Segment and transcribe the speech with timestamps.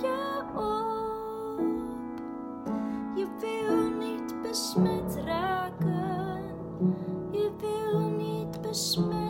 [0.00, 1.60] je op.
[3.14, 6.42] Je wil niet besmet raken.
[7.30, 9.21] Je wil niet besmetten.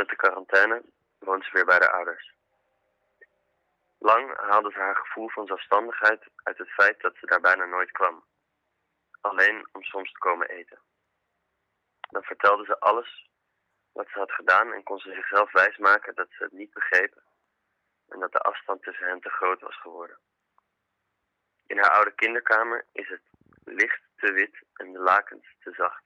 [0.00, 0.82] Met de quarantaine
[1.18, 2.34] woont ze weer bij haar ouders.
[3.98, 7.90] Lang haalde ze haar gevoel van zelfstandigheid uit het feit dat ze daar bijna nooit
[7.90, 8.24] kwam.
[9.20, 10.78] Alleen om soms te komen eten.
[12.00, 13.30] Dan vertelde ze alles
[13.92, 17.22] wat ze had gedaan en kon ze zichzelf wijsmaken dat ze het niet begrepen
[18.08, 20.18] en dat de afstand tussen hen te groot was geworden.
[21.66, 23.22] In haar oude kinderkamer is het
[23.64, 26.04] licht te wit en de lakens te zacht,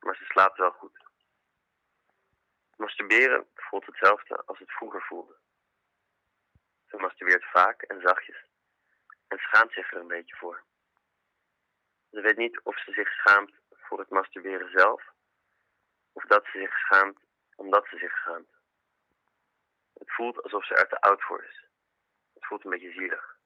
[0.00, 0.85] maar ze slaapt wel goed.
[2.86, 5.36] Masturberen voelt hetzelfde als het vroeger voelde.
[6.86, 8.44] Ze masturbeert vaak en zachtjes
[9.28, 10.64] en schaamt zich er een beetje voor.
[12.10, 15.02] Ze weet niet of ze zich schaamt voor het masturberen zelf
[16.12, 17.18] of dat ze zich schaamt
[17.56, 18.50] omdat ze zich schaamt.
[19.94, 21.64] Het voelt alsof ze er te oud voor is.
[22.34, 23.36] Het voelt een beetje zielig.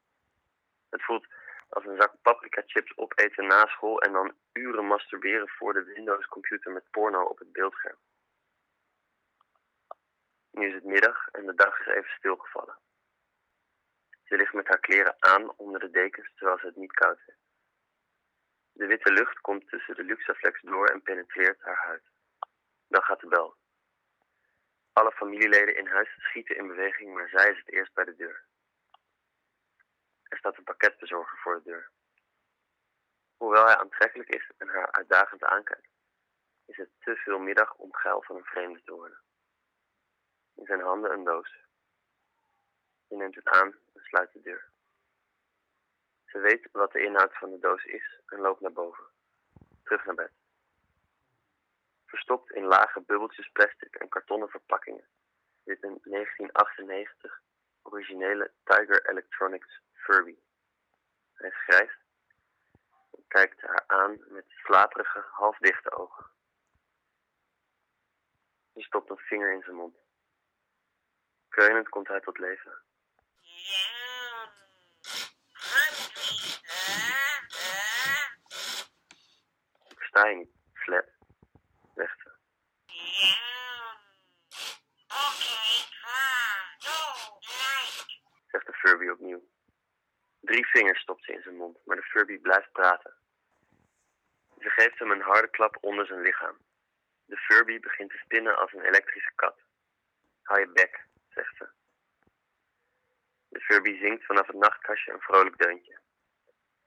[0.91, 1.27] Het voelt
[1.69, 6.27] als een zak paprika chips opeten na school en dan uren masturberen voor de Windows
[6.27, 7.99] computer met porno op het beeldscherm.
[10.60, 12.78] Nu is het middag en de dag is even stilgevallen.
[14.25, 17.38] Ze ligt met haar kleren aan onder de dekens terwijl ze het niet koud heeft.
[18.72, 22.03] De witte lucht komt tussen de Luxaflex door en penetreert haar huid.
[22.88, 23.56] Dan gaat de bel.
[24.93, 28.44] Alle familieleden in huis schieten in beweging, maar zij is het eerst bij de deur.
[30.22, 31.91] Er staat een pakketbezorger voor de deur.
[33.37, 35.88] Hoewel hij aantrekkelijk is en haar uitdagend aankijkt,
[36.66, 39.20] is het te veel middag om geil van een vreemde te worden.
[40.60, 41.56] In zijn handen een doos.
[43.09, 44.71] Hij neemt het aan en sluit de deur.
[46.26, 49.04] Ze weet wat de inhoud van de doos is en loopt naar boven.
[49.82, 50.32] Terug naar bed.
[52.06, 55.04] Verstopt in lage bubbeltjes plastic en kartonnen verpakkingen
[55.65, 57.41] zit een 1998
[57.82, 60.38] originele Tiger Electronics Furby.
[61.32, 61.99] Hij grijs
[63.10, 66.26] en kijkt haar aan met slaperige, halfdichte ogen.
[68.75, 70.09] Ze stopt een vinger in zijn mond.
[71.60, 72.82] Kreunend komt hij tot leven.
[79.94, 81.09] Versta je niet, slet?
[81.94, 82.31] Zegt ze.
[88.47, 89.49] Zegt de Furby opnieuw.
[90.41, 93.15] Drie vingers stopt ze in zijn mond, maar de Furby blijft praten.
[94.59, 96.59] Ze geeft hem een harde klap onder zijn lichaam.
[97.25, 99.59] De Furby begint te spinnen als een elektrische kat.
[100.43, 101.69] Hou je bek, zegt ze.
[103.49, 105.99] De Furby zingt vanaf het nachtkastje een vrolijk deuntje.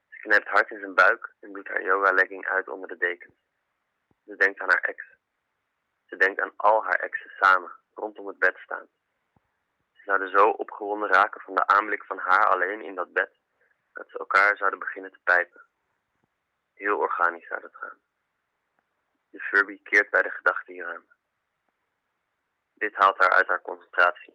[0.09, 3.35] Ze knijpt hard in zijn buik en doet haar yoga-legging uit onder de dekens.
[4.25, 5.05] Ze denkt aan haar ex.
[6.05, 8.87] Ze denkt aan al haar exen samen, rondom het bed staan.
[9.91, 13.31] Ze zouden zo opgewonden raken van de aanblik van haar alleen in dat bed,
[13.93, 15.61] dat ze elkaar zouden beginnen te pijpen.
[16.73, 17.99] Heel organisch zou dat gaan.
[19.29, 21.05] De Furby keert bij de gedachte hieraan.
[22.83, 24.33] Dit haalt haar uit haar concentratie.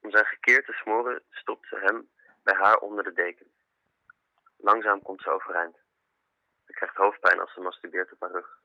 [0.00, 2.10] Om zijn gekeerd te smoren stopt ze hem
[2.42, 3.46] bij haar onder de deken.
[4.56, 5.76] Langzaam komt ze overeind.
[6.66, 8.58] Ze krijgt hoofdpijn als ze masturbeert op haar rug.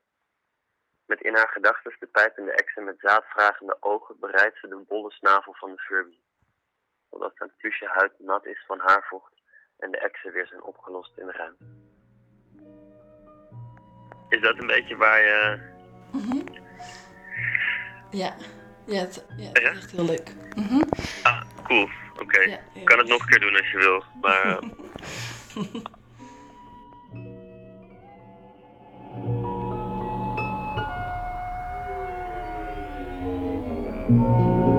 [1.06, 5.54] Met in haar gedachten de pijpende exen met zaadvragende ogen bereidt ze de bolle snavel
[5.54, 6.20] van de Furby.
[7.10, 9.32] Totdat zijn plusje huid nat is van haarvocht
[9.78, 11.64] en de exen weer zijn opgelost in de ruimte.
[14.28, 15.74] Is dat een beetje waar je...
[18.16, 18.34] Ja,
[18.86, 19.70] ja, het, ja, het is Ja?
[19.70, 20.34] echt heel leuk.
[20.54, 20.82] Mhm.
[21.22, 21.88] Ah, cool.
[22.22, 22.40] Oké.
[22.40, 24.04] Ja, Ik kan het nog een keer doen als je wil.
[24.20, 24.58] Maar